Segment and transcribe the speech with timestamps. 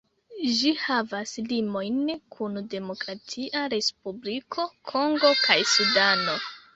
[0.59, 1.99] Ĝi havas limojn
[2.35, 6.35] kun Demokratia Respubliko Kongo kaj Sudano.